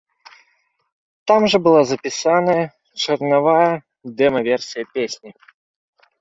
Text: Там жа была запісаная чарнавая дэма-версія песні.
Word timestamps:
Там 1.31 1.41
жа 1.53 1.57
была 1.67 1.81
запісаная 1.91 2.63
чарнавая 3.03 3.73
дэма-версія 4.23 4.83
песні. 4.97 5.29